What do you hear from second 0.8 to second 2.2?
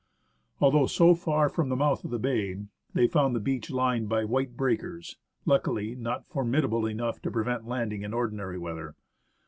so far from the mouth of the